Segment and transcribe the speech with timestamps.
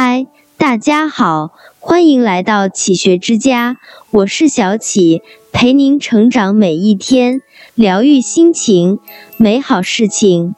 [0.00, 3.78] 嗨，大家好，欢迎来到启学之家，
[4.12, 7.42] 我是小启，陪您成长每一天，
[7.74, 9.00] 疗愈心情，
[9.38, 10.54] 美好事情。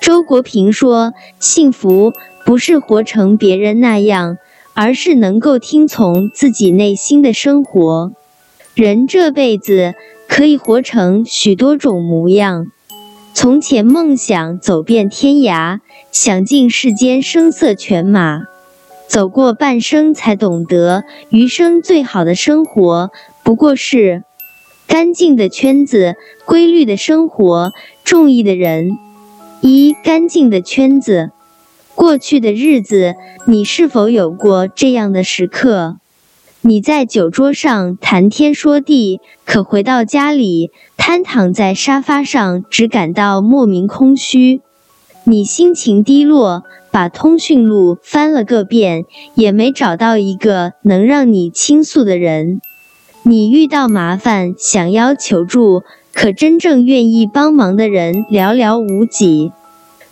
[0.00, 2.14] 周国平说：“幸福
[2.46, 4.38] 不是活成别人那样，
[4.72, 8.12] 而是能够听从自己内心的生活。
[8.72, 9.92] 人这辈子
[10.26, 12.68] 可以活成许多种模样。
[13.34, 18.44] 从前梦想走遍天涯，想尽世间声色犬马。”
[19.10, 23.10] 走过半生，才懂得余生最好的生活
[23.42, 24.22] 不过是
[24.86, 26.14] 干净的圈子、
[26.44, 27.72] 规律的生活、
[28.04, 28.92] 中意的人。
[29.62, 31.32] 一干净的圈子。
[31.96, 35.96] 过去的日子，你是否有过这样的时刻？
[36.60, 44.60] 你在酒桌上谈天说地，可回到家里，瘫躺在沙发上，只感到莫名空虚。
[45.24, 46.62] 你心情低落。
[46.90, 49.04] 把通讯录翻了个遍，
[49.34, 52.60] 也没找到一个能让你倾诉的人。
[53.22, 59.52] 你遇到麻烦想要求助，可真正愿意帮忙的人寥寥无几。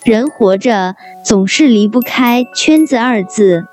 [0.05, 0.95] 人活着
[1.25, 3.67] 总是离不开“圈子”二字。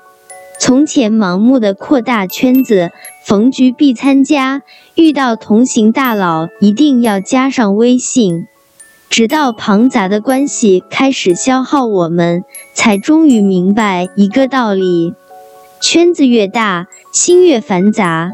[0.58, 2.90] 从前盲目的扩大圈子，
[3.24, 4.62] 逢局必参加，
[4.94, 8.46] 遇到同行大佬一定要加上微信。
[9.08, 15.14] 直到庞杂的关系开始消耗我们，才终于明白一个道理：
[15.80, 18.32] 圈子越大，心越繁杂。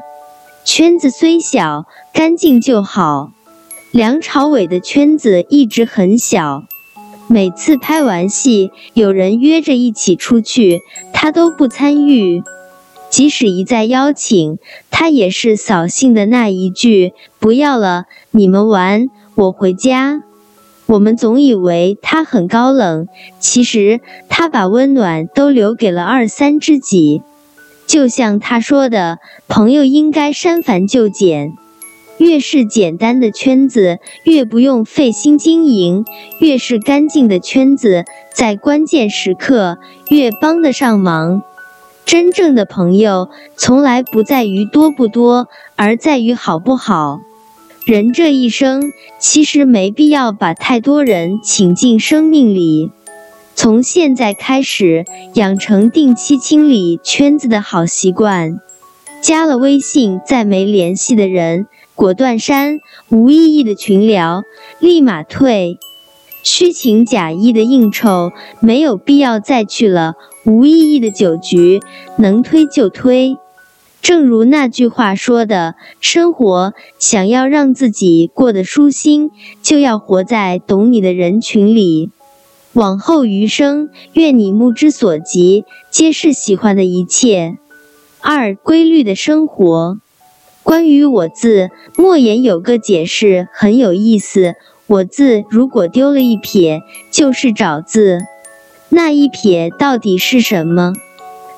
[0.64, 3.32] 圈子虽小，干净就好。
[3.90, 6.64] 梁朝伟的圈子一直很小，
[7.28, 10.80] 每次拍完戏，有人约着一起出去，
[11.12, 12.42] 他都不参与。
[13.10, 14.58] 即使一再邀请，
[14.90, 20.22] 他也是扫兴的那一句：“不要了，你们玩，我回家。”
[20.92, 27.22] 我们总以为他很高冷，其实他把温暖都留给了二三知己。
[27.86, 29.18] 就像他说的
[29.48, 31.54] ：“朋友应该删繁就简，
[32.18, 36.04] 越是简单的圈子，越不用费心经营；
[36.40, 39.78] 越是干净的圈子，在关键时刻
[40.10, 41.40] 越帮得上忙。
[42.04, 47.20] 真正的朋友，从来不在于多不多，而在于好不好。”
[47.84, 52.92] 人这一生，其实没必要把太多人请进生命里。
[53.56, 55.04] 从现在开始，
[55.34, 58.60] 养成定期清理圈子的好习惯。
[59.20, 61.66] 加了微信再没联系的人，
[61.96, 62.78] 果断删；
[63.08, 64.42] 无意义的群聊，
[64.78, 65.78] 立马退；
[66.44, 70.12] 虚情假意的应酬，没有必要再去了；
[70.44, 71.80] 无意义的酒局，
[72.16, 73.36] 能推就推。
[74.02, 79.30] 正如那句话说的：“生活想要让自己过得舒心，
[79.62, 82.10] 就要活在懂你的人群里。
[82.72, 87.56] 往后余生，愿你目之所及皆是喜欢的一切。”
[88.20, 89.98] 二、规律的生活。
[90.64, 94.54] 关于“我”字，莫言有个解释很有意思
[94.88, 96.80] ：“我”字如果丢了一撇，
[97.12, 98.18] 就是“找”字。
[98.88, 100.92] 那一撇到底是什么？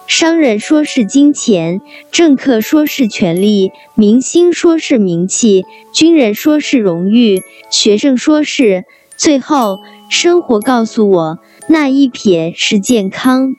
[0.06, 1.80] 商人说是金钱，
[2.12, 8.84] 政客说是权力，明星说是名气，军人说是荣誉，学生说是……
[9.16, 9.78] 最后，
[10.10, 11.38] 生活告诉我，
[11.68, 13.54] 那一撇是健康。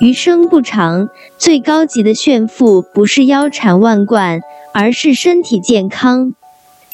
[0.00, 4.40] 余生不长，最高级的炫富不是腰缠万贯，
[4.72, 6.32] 而是身体健康。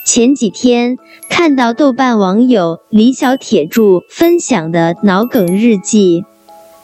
[0.05, 0.97] 前几天
[1.29, 6.25] 看到豆瓣网友李小铁柱分享的脑梗日记。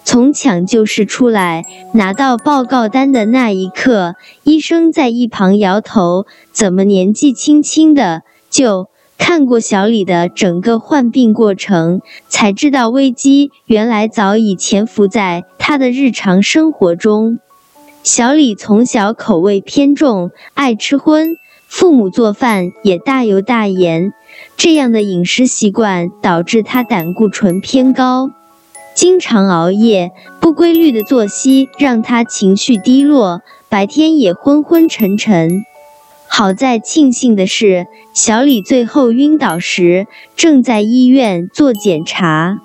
[0.07, 8.87] 从抢救室出来拿到报告单的那一刻，医生在一旁摇头：“怎么年纪轻轻的就
[9.19, 17.41] 看过小李的整个患病过程，才知道危机原来早已潜伏在他的日常生活中。”
[18.05, 21.37] 小李从小口味偏重，爱吃荤，
[21.67, 24.13] 父母做饭也大油大盐，
[24.57, 28.31] 这样的饮食习惯导致他胆固醇偏高。
[28.97, 35.67] 经常熬夜，不规律的作息让他情绪低落，白天也昏昏沉沉。
[36.27, 42.59] 好在庆幸的是，小李最后晕倒时正在医院做检查。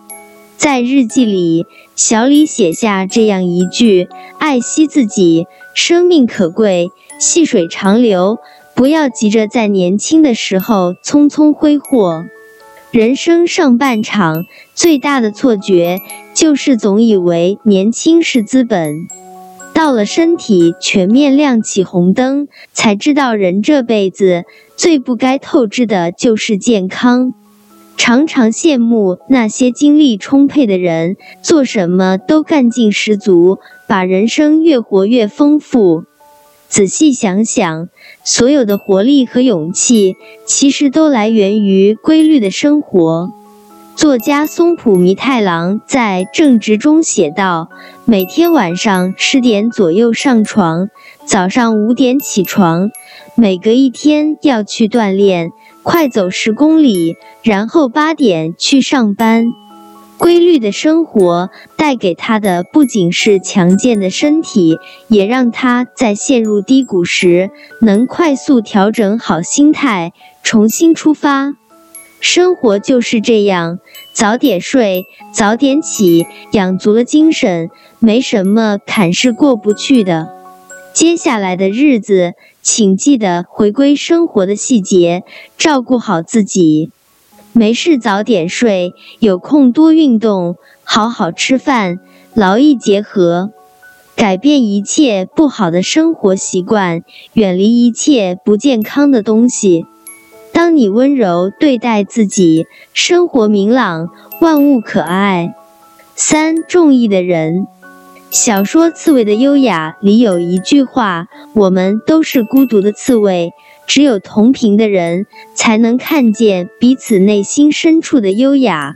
[0.56, 1.66] 在日记里，
[1.98, 4.08] 小李写下这样一句
[4.40, 8.38] ：“爱惜自己，生命可贵，细水长流，
[8.74, 12.24] 不要急着在年轻的时候匆匆挥霍。”
[12.92, 14.44] 人生上半场
[14.76, 16.00] 最大的错觉，
[16.34, 19.08] 就是总以为年轻是资本，
[19.74, 24.44] 到了身体全面亮起红灯，才知道人这辈子
[24.76, 27.34] 最不该透支的就是健康。
[27.98, 36.06] 常常羡慕那些精力充沛的人，做什么都干劲十足，把人生越活越丰富。
[36.68, 37.90] 仔细想想，
[38.24, 40.16] 所有的活力和勇气，
[40.48, 43.30] 其实都来源于规律的生活。
[44.02, 47.70] 作家松浦弥太郎在《正直》中写道
[48.04, 50.90] ：“每天晚上十点左右上床，
[51.24, 52.90] 早上五点起床，
[53.36, 55.52] 每隔一天要去锻炼，
[55.84, 59.46] 快走十公里，然后八点去上班。”
[60.18, 70.12] 规律的生活带给他的不仅是强健的身体，也让他在陷入低谷时能快速调整好心态，
[70.42, 71.54] 重新出发。
[72.22, 73.80] 生活就是这样，
[74.14, 80.30] 早点睡，早点起，养足了精神，没什么坎是过不去的。
[80.94, 85.24] 接下来的日子，请记得回归生活的细节，
[85.58, 86.92] 照顾好自己。
[87.54, 92.00] 没事早点睡，有空多运动，好好吃饭，
[92.36, 93.50] 劳逸结合，
[94.16, 97.02] 改变一切不好的生活习惯，
[97.34, 99.88] 远离一切不健康的东西。
[100.54, 104.10] 当你温柔对待自己，生活明朗，
[104.42, 105.56] 万物可爱。
[106.16, 107.68] 三中意的人，
[108.30, 113.52] 小说《刺猬的优雅》里有一句话：“我们都是孤独的刺猬。”
[113.88, 118.96] 只有同频的人，才能看见彼此内心深处的优雅。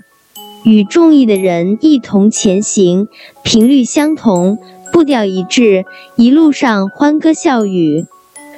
[0.64, 3.08] 与中意的人一同前行，
[3.44, 4.58] 频率相同，
[4.94, 5.86] 步调一致，
[6.16, 8.06] 一路上欢歌笑语。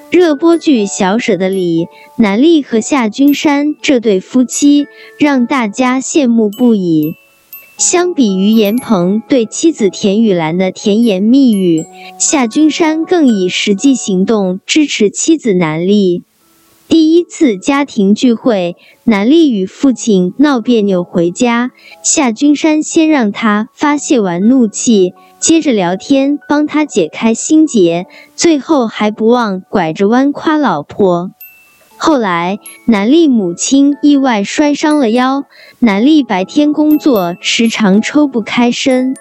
[0.09, 1.87] 热播剧《小舍的》里，
[2.17, 4.87] 南俪和夏君山这对夫妻
[5.19, 7.15] 让大家羡慕不已。
[7.77, 11.85] 相比于严鹏对妻子田雨岚的甜言蜜语，
[12.17, 16.21] 夏君山更以实际行动支持妻子南俪。
[16.87, 28.07] 第一次家庭聚会，南丽与父亲闹别扭回家，夏君山先让他发泄完怒气，接着聊天帮他解开心结，
[28.37, 31.31] 最后还不忘拐着弯夸老婆。
[31.97, 35.43] 后来，南丽母亲意外摔伤了腰，
[35.79, 39.13] 南丽白天工作时常抽不开身。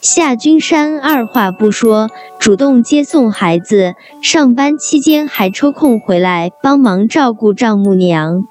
[0.00, 2.08] 夏君山二话不说，
[2.38, 8.44] 主动接送孩子，上班期间还抽空回来帮忙照顾丈母娘。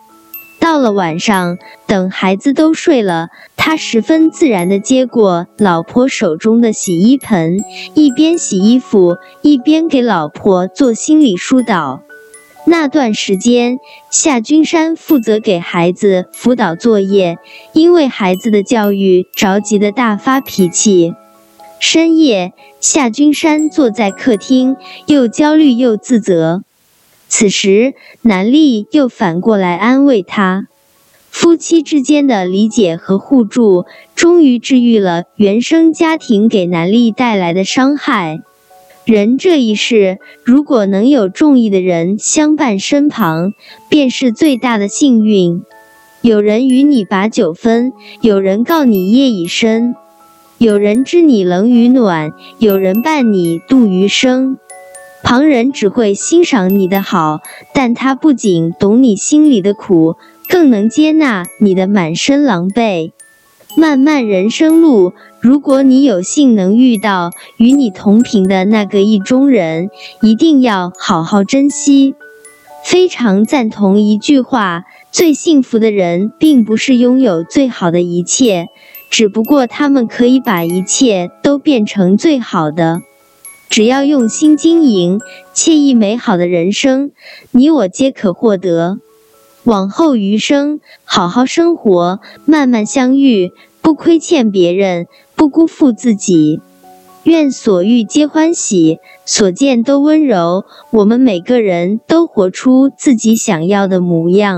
[0.60, 1.58] 到了晚上，
[1.88, 7.58] 等孩子都睡了，他十分自然地接过老婆手中的洗衣盆，
[7.94, 12.02] 一边洗衣服，一边给老婆做心理疏导。
[12.66, 13.78] 那段时间，
[14.10, 17.38] 夏君山负责给孩子辅导作业，
[17.74, 21.14] 因为孩子的教育着急的大发脾气。
[21.80, 24.76] 深夜，夏君山坐在客厅，
[25.08, 26.64] 又焦虑又自责。
[27.28, 30.68] 此时，南丽又反过来安慰他，
[31.30, 33.86] 夫妻之间的理解和互助，
[34.16, 38.42] 终于治愈了原生家庭给南丽带来的伤害。
[39.04, 43.54] 人这一世，如果能有中意的人相伴身旁，
[43.90, 45.62] 便是最大的幸运。
[46.22, 49.96] 有人与你把酒分，有人告你夜已深，
[50.66, 54.58] 有人知你冷与暖，有人伴你度余生。
[55.22, 57.42] 旁人只会欣赏你的好，
[57.72, 60.16] 但他不仅懂你心里的苦，
[60.50, 63.12] 更能接纳你的满身狼狈。
[63.78, 69.92] 漫漫人生路，如果你有幸能遇到与你同频的那个意中人，
[70.24, 72.16] 一定要好好珍惜。
[72.84, 78.68] 非常赞同一句话：最幸福的人，并不是拥有最好的一切，
[79.16, 83.02] 只不过他们可以把一切都变成最好的。
[83.70, 85.22] 只要用心经营，
[85.54, 87.12] 惬意美好的人生，
[87.52, 89.00] 你我皆可获得。
[89.64, 96.60] 往后余生，好好生活，慢慢相遇，不亏欠别人，不辜负自己。
[97.24, 100.66] 愿所遇皆欢喜，所见都温柔。
[100.92, 104.58] 我们每个人都活出自己想要的模样。